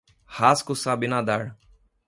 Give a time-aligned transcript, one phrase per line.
[0.37, 1.45] Rasko sabe nadar.